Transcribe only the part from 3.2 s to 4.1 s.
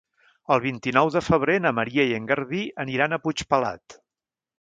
Puigpelat.